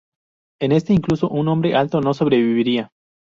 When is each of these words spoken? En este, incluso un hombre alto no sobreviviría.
En 0.59 0.71
este, 0.71 0.93
incluso 0.93 1.29
un 1.29 1.47
hombre 1.47 1.75
alto 1.75 2.01
no 2.01 2.15
sobreviviría. 2.15 2.89